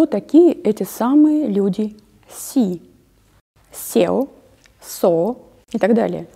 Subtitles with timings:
[0.00, 1.94] кто такие эти самые люди
[2.26, 2.80] Си,
[3.70, 4.30] SEO,
[4.80, 5.36] SO
[5.72, 6.26] и так далее.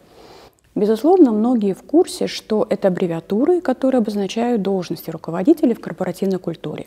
[0.74, 6.86] Безусловно, многие в курсе, что это аббревиатуры, которые обозначают должности руководителей в корпоративной культуре.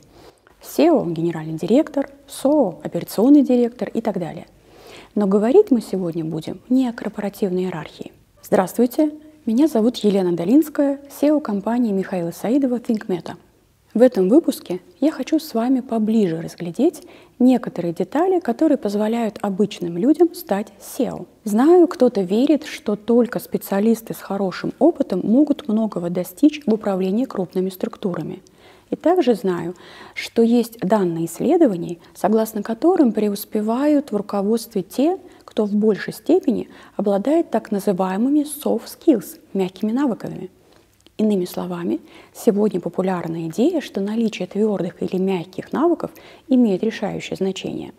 [0.62, 4.46] SEO– генеральный директор, SO– операционный директор и так далее.
[5.16, 8.12] Но говорить мы сегодня будем не о корпоративной иерархии.
[8.44, 9.14] Здравствуйте,
[9.48, 13.34] меня зовут Елена Долинская, SEO компании Михаила Саидова ThinkMeta–
[13.98, 17.02] в этом выпуске я хочу с вами поближе разглядеть
[17.40, 21.26] некоторые детали, которые позволяют обычным людям стать SEO.
[21.46, 27.70] Знаю, кто-то верит, что только специалисты с хорошим опытом могут многого достичь в управлении крупными
[27.70, 28.44] структурами.
[28.92, 29.76] И также знаю,
[30.14, 37.50] что есть данные исследований, согласно которым преуспевают в руководстве те, кто в большей степени обладает
[37.50, 40.52] так называемыми soft skills, мягкими навыками–
[41.18, 42.00] Иными словами,
[42.32, 46.12] сегодня популярна идея, что наличие твердых или мягких навыков
[46.48, 47.92] имеет решающее значение.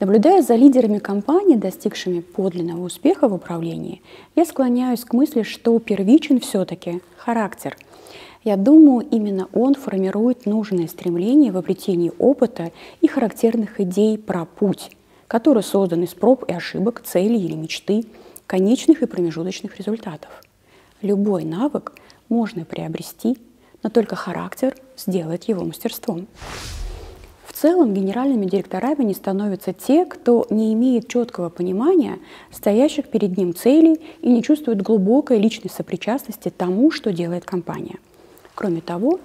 [0.00, 4.02] Наблюдая за лидерами компаний, достигшими подлинного успеха в управлении,
[4.34, 7.76] я склоняюсь к мысли, что первичен все-таки характер.
[8.42, 14.90] Я думаю, именно он формирует нужное стремление в обретении опыта и характерных идей про путь,
[15.28, 18.04] который создан из проб и ошибок, целей или мечты,
[18.48, 20.42] конечных и промежуточных результатов.
[21.02, 21.92] Любой навык–
[22.28, 23.38] можно приобрести,
[23.82, 26.26] но только характер сделает его мастерством.
[27.46, 32.18] В целом генеральными директорами не становятся те, кто не имеет четкого понимания
[32.50, 37.96] стоящих перед ним целей и не чувствует глубокой личной сопричастности тому, что делает компания.
[38.54, 39.20] Кроме того,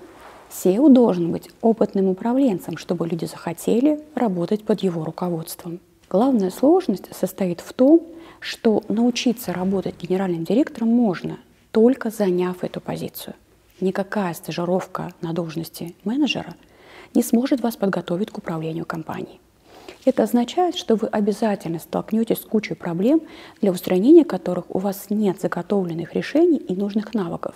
[0.52, 5.80] SEO должен быть опытным управленцем, чтобы люди захотели работать под его руководством.
[6.10, 8.02] Главная сложность состоит в том,
[8.40, 11.38] что научиться работать генеральным директором можно,
[11.72, 13.36] только заняв эту позицию.
[13.80, 16.56] Никакая стажировка на должности менеджера
[17.14, 19.40] не сможет вас подготовить к управлению компанией.
[20.06, 23.22] Это означает, что вы обязательно столкнетесь с кучей проблем,
[23.62, 27.56] для устранения которых у вас нет заготовленных решений и нужных навыков.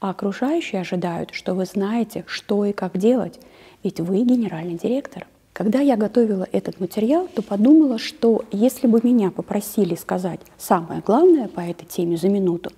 [0.00, 3.40] А окружающие ожидают, что вы знаете, что и как делать,
[3.82, 5.26] ведь вы генеральный директор–
[5.58, 11.48] когда я готовила этот материал, то подумала, что если бы меня попросили сказать самое главное
[11.48, 12.70] по этой теме за минуту,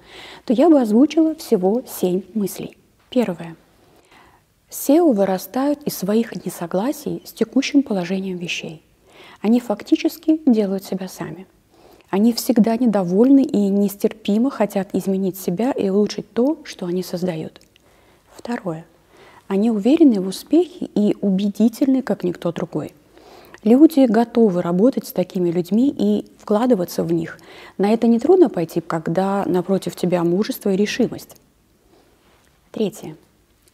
[0.47, 2.79] то я бы озвучила всего семь мыслей.
[3.11, 3.55] Первое.
[4.71, 8.83] SEO вырастают из своих несогласий с текущим положением вещей.
[9.43, 11.47] Они фактически делают себя сами.
[12.09, 17.61] Они всегда недовольны и нестерпимо хотят изменить себя и улучшить то, что они создают.
[18.35, 18.87] Второе.
[19.51, 22.95] Они уверены в успехе и убедительны, как никто другой.
[23.65, 27.37] Люди готовы работать с такими людьми и вкладываться в них.
[27.77, 31.35] На это не трудно пойти, когда напротив тебя мужество и решимость.
[32.71, 33.17] Третье.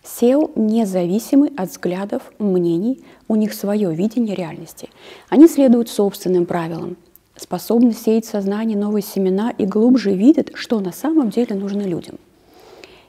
[0.02, 4.88] SEO независимы от взглядов, мнений, у них свое видение реальности.
[5.28, 6.96] Они следуют собственным правилам,
[7.36, 12.16] способны сеять в сознании новые семена и глубже видят, что на самом деле нужно людям.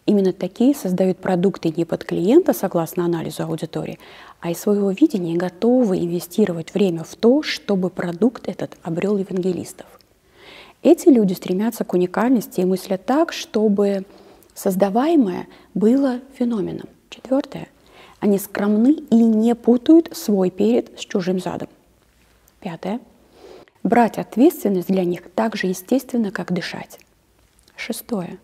[0.08, 4.00] Именно такие создают продукты не под клиента, согласно анализу аудитории,
[4.40, 9.86] а из своего видения готовы инвестировать время в то, чтобы продукт этот обрел евангелистов.
[10.82, 14.06] Эти люди стремятся к уникальности и мыслят так, чтобы
[14.56, 16.88] создаваемое было феноменом.
[17.10, 17.68] Четвертое.
[18.22, 21.68] Они скромны и не путают свой перед с чужим задом.
[22.62, 23.02] Пятое.
[23.84, 26.98] Брать ответственность для них так же естественно, как дышать.
[27.76, 28.40] Шестое.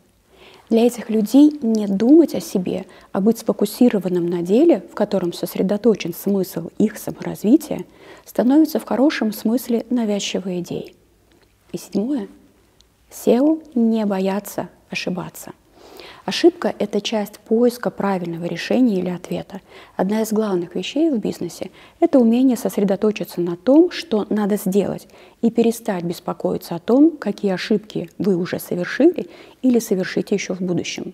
[0.73, 6.15] Для этих людей не думать о себе, а быть сфокусированным на деле, в котором сосредоточен
[6.15, 7.85] смысл их саморазвития,
[8.25, 10.95] становится в хорошем смысле навязчивой идеей.
[11.73, 12.27] И седьмое.
[13.11, 15.51] SEO не боятся ошибаться–
[16.25, 19.59] Ошибка– это часть поиска правильного решения или ответа.
[19.97, 21.69] Одна из главных вещей в бизнесе–
[21.99, 25.07] это умение сосредоточиться на том, что надо сделать,
[25.41, 29.29] и перестать беспокоиться о том, какие ошибки вы уже совершили
[29.61, 31.13] или совершите еще в будущем.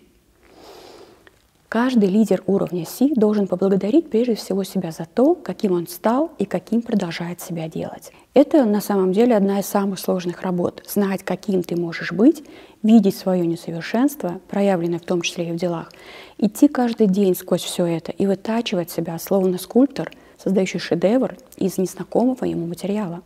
[1.70, 6.46] Каждый лидер уровня C должен поблагодарить прежде всего себя за то, каким он стал и
[6.46, 8.12] каким продолжает себя делать.
[8.34, 10.84] Это на самом деле одна из самых сложных работ.
[10.88, 12.44] Знать, каким ты можешь быть,
[12.82, 15.92] видеть свое несовершенство, проявленное в том числе и в делах,
[16.40, 20.12] идти каждый день сквозь все это и вытачивать себя, словно скульптор,
[20.44, 23.22] создающий шедевр из незнакомого ему материала.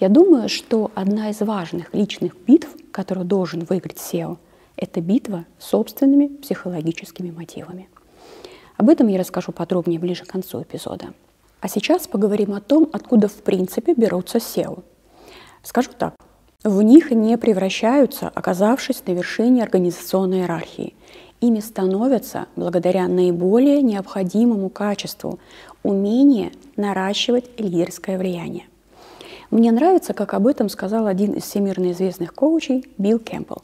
[0.00, 4.36] Я думаю, что одна из важных личных битв, которую должен выиграть SEO–
[4.82, 7.88] это битва с собственными психологическими мотивами.
[8.76, 11.14] Об этом я расскажу подробнее ближе к концу эпизода.
[11.60, 14.82] А сейчас поговорим о том, откуда в принципе берутся SEO.
[15.62, 16.16] Скажу так,
[16.64, 20.94] в них не превращаются, оказавшись на вершине организационной иерархии,
[21.40, 25.38] ими становятся благодаря наиболее необходимому качеству–
[25.84, 28.66] умение наращивать лидерское влияние.
[29.50, 33.62] Мне нравится, как об этом сказал один из всемирно известных коучей Билл Кэмпбелл,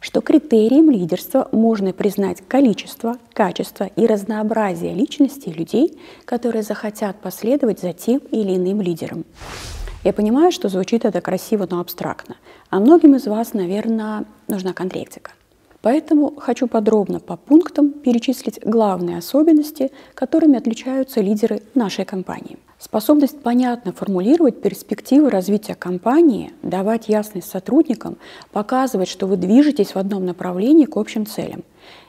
[0.00, 7.92] что критерием лидерства можно признать количество, качество и разнообразие личностей людей, которые захотят последовать за
[7.92, 9.24] тем или иным лидером.
[10.04, 12.36] Я понимаю, что звучит это красиво, но абстрактно.
[12.70, 15.32] А многим из вас, наверное, нужна конкретика.
[15.86, 22.58] Поэтому хочу подробно по пунктам перечислить главные особенности, которыми отличаются лидеры нашей компании.
[22.76, 28.16] Способность понятно формулировать перспективы развития компании, давать ясность сотрудникам,
[28.50, 31.62] показывать, что вы движетесь в одном направлении к общим целям.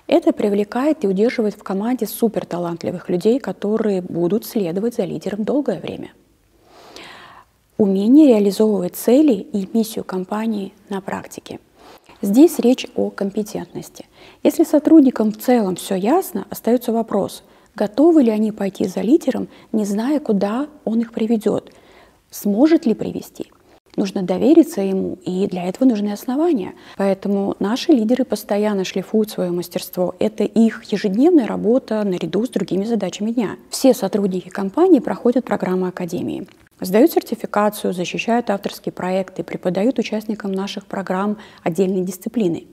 [0.07, 6.13] Это привлекает и удерживает в команде суперталантливых людей, которые будут следовать за лидером долгое время.
[7.77, 11.59] Умение реализовывать цели и миссию компании на практике.
[12.21, 14.05] Здесь речь о компетентности.
[14.41, 17.43] Если сотрудникам в целом все ясно, остается вопрос,
[17.75, 21.71] готовы ли они пойти за лидером, не зная, куда он их приведет,
[22.31, 23.51] сможет ли привести.
[23.95, 26.73] Нужно довериться ему, и для этого нужны основания.
[26.97, 30.15] Поэтому наши лидеры постоянно шлифуют свое мастерство.
[30.19, 33.57] Это их ежедневная работа наряду с другими задачами дня.
[33.69, 36.47] Все сотрудники компании проходят программу Академии.
[36.79, 42.67] Сдают сертификацию, защищают авторские проекты, преподают участникам наших программ отдельные дисциплины.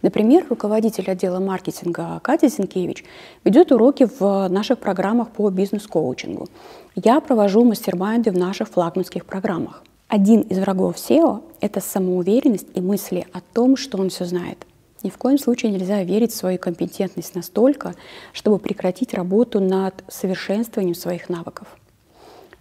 [0.00, 3.04] Например, руководитель отдела маркетинга Катя Зинкевич
[3.44, 6.48] ведет уроки в наших программах по бизнес-коучингу.
[6.94, 9.82] Я провожу мастер-майнды в наших флагманских программах.
[10.08, 14.66] Один из врагов SEO– это самоуверенность и мысли о том, что он все знает.
[15.02, 17.94] Ни в коем случае нельзя верить в свою компетентность настолько,
[18.32, 21.68] чтобы прекратить работу над совершенствованием своих навыков.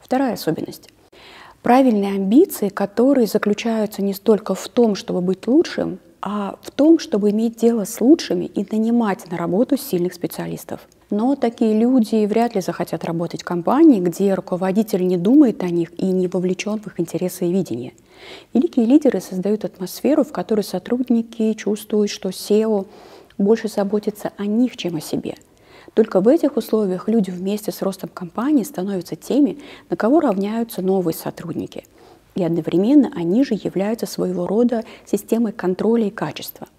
[0.10, 0.90] Вторая особенность.
[1.62, 7.30] Правильные амбиции, которые заключаются не столько в том, чтобы быть лучшим, а в том, чтобы
[7.30, 10.88] иметь дело с лучшими и нанимать на работу сильных специалистов.
[11.12, 15.92] Но такие люди вряд ли захотят работать в компании, где руководитель не думает о них
[16.00, 17.94] и не вовлечен в их интересы и видение.
[18.56, 22.88] Великие лидеры создают атмосферу, в которой сотрудники чувствуют, что SEO
[23.38, 25.36] больше заботится о них, чем о себе–
[26.00, 29.58] только в этих условиях люди вместе с ростом компании становятся теми,
[29.90, 31.84] на кого равняются новые сотрудники.
[32.36, 36.70] И одновременно они же являются своего рода системой контроля и качества.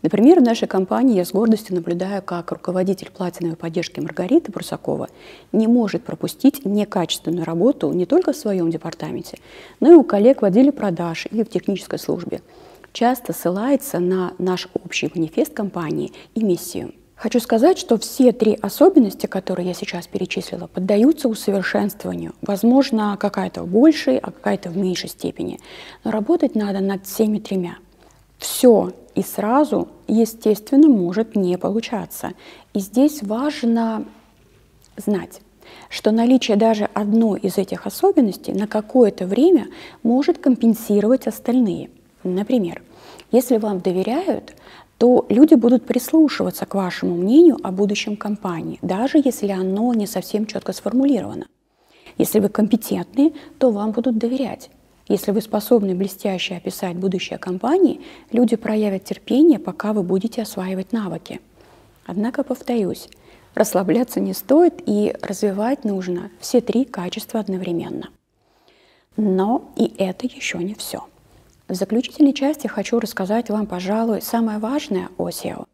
[0.00, 5.10] Например, в нашей компании я с гордостью наблюдаю, как руководитель платиновой поддержки Маргарита Брусакова
[5.52, 9.40] не может пропустить некачественную работу не только в своем департаменте,
[9.80, 12.40] но и у коллег в отделе продаж или в технической службе.
[12.94, 19.26] Часто ссылается на наш общий манифест компании и миссию– Хочу сказать, что все три особенности,
[19.26, 22.32] которые я сейчас перечислила, поддаются усовершенствованию.
[22.40, 25.60] Возможно, какая-то в большей, а какая-то в меньшей степени.
[26.02, 27.76] Но работать надо над всеми тремя.
[28.38, 32.32] Все и сразу, естественно, может не получаться.
[32.72, 34.06] И здесь важно
[34.96, 35.42] знать,
[35.90, 39.66] что наличие даже одной из этих особенностей на какое-то время
[40.02, 41.90] может компенсировать остальные.
[42.24, 42.80] Например,
[43.30, 44.54] если вам доверяют,
[45.00, 50.44] то люди будут прислушиваться к вашему мнению о будущем компании, даже если оно не совсем
[50.44, 51.46] четко сформулировано.
[52.18, 54.68] Если вы компетентны, то вам будут доверять.
[55.08, 61.40] Если вы способны блестяще описать будущее компании, люди проявят терпение, пока вы будете осваивать навыки.
[62.04, 63.08] Однако, повторюсь,
[63.54, 68.10] расслабляться не стоит и развивать нужно все три качества одновременно.
[69.16, 71.06] Но и это еще не все.
[71.70, 75.66] В заключительной части хочу рассказать вам, пожалуй, самое важное о SEO,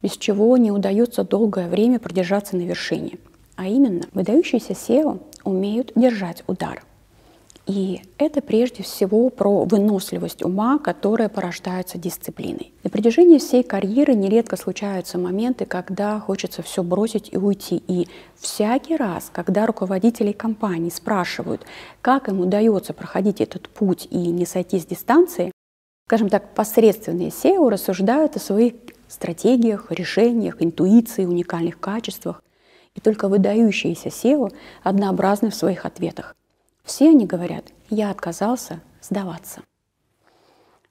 [0.00, 3.18] без чего не удается долгое время продержаться на вершине.
[3.56, 6.84] А именно, выдающиеся SEO умеют держать удар–
[7.70, 12.72] и это прежде всего про выносливость ума, которая порождается дисциплиной.
[12.82, 17.80] На протяжении всей карьеры нередко случаются моменты, когда хочется все бросить и уйти.
[17.86, 21.64] И всякий раз, когда руководители компаний спрашивают,
[22.02, 25.52] как им удается проходить этот путь и не сойти с дистанции,
[26.08, 28.74] скажем так, посредственные SEO рассуждают о своих
[29.06, 32.42] стратегиях, решениях, интуиции, уникальных качествах.
[32.96, 36.34] И только выдающиеся SEO однообразны в своих ответах.
[36.90, 39.62] Все они говорят, я отказался сдаваться.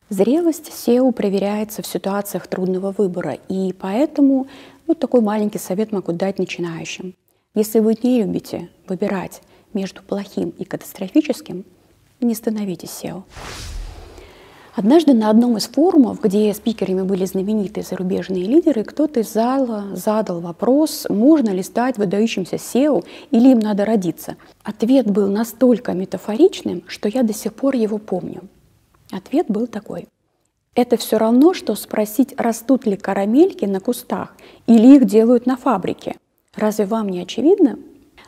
[0.07, 4.47] Зрелость SEO проверяется в ситуациях трудного выбора, и поэтому
[4.87, 7.15] вот такой маленький совет могу дать начинающим.
[7.53, 9.41] Если вы не любите выбирать
[9.73, 11.65] между плохим и катастрофическим,
[12.21, 13.23] не становитесь SEO.
[14.79, 20.39] Однажды на одном из форумов, где спикерами были знаменитые зарубежные лидеры, кто-то из зала задал
[20.39, 24.37] вопрос, можно ли стать выдающимся SEO или им надо родиться.
[24.63, 28.43] Ответ был настолько метафоричным, что я до сих пор его помню.
[29.11, 30.07] Ответ был такой.
[30.75, 34.33] Это все равно, что спросить, растут ли карамельки на кустах
[34.65, 36.15] или их делают на фабрике.
[36.55, 37.79] Разве вам не очевидно?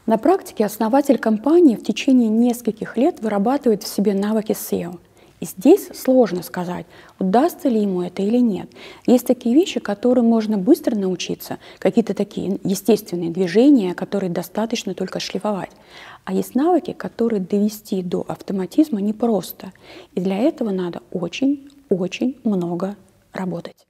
[0.05, 4.99] На практике основатель компании в течение нескольких лет вырабатывает в себе навыки SEO.
[5.41, 6.85] И здесь сложно сказать,
[7.19, 8.69] удастся ли ему это или нет.
[9.05, 15.71] Есть такие вещи, которые можно быстро научиться, какие-то такие естественные движения, которые достаточно только шлифовать.
[16.23, 19.73] А есть навыки, которые довести до автоматизма непросто.
[20.13, 22.95] И для этого надо очень очень много
[23.33, 23.85] работать.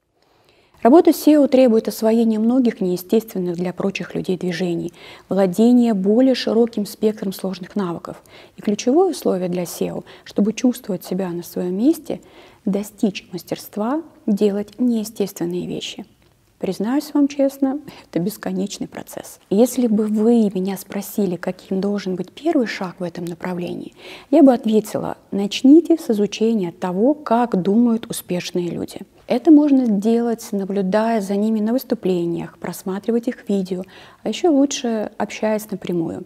[0.81, 4.93] Работа SEO требует освоения многих неестественных для прочих людей движений,
[5.29, 8.21] владения более широким спектром сложных навыков.
[8.57, 12.19] И ключевое условие для SEO, чтобы чувствовать себя на своем месте,
[12.65, 16.05] достичь мастерства делать неестественные вещи–
[16.61, 19.39] Признаюсь вам честно, это бесконечный процесс.
[19.49, 23.95] Если бы вы меня спросили, каким должен быть первый шаг в этом направлении,
[24.29, 28.99] я бы ответила, начните с изучения того, как думают успешные люди.
[29.31, 33.83] Это можно сделать, наблюдая за ними на выступлениях, просматривать их видео,
[34.23, 36.25] а еще лучше общаясь напрямую.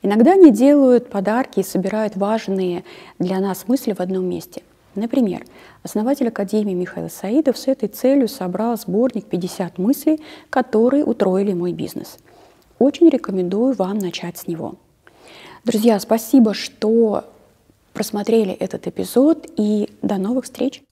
[0.00, 2.82] Иногда они делают подарки и собирают важные
[3.18, 4.62] для нас мысли в одном месте–
[4.94, 5.44] Например,
[5.82, 12.16] основатель Академии Михаил Саидов с этой целью собрал сборник 50 мыслей, которые утроили мой бизнес.
[12.78, 14.76] Очень рекомендую вам начать с него.
[15.64, 17.24] Друзья, спасибо, что
[17.92, 20.82] просмотрели этот эпизод и до новых встреч!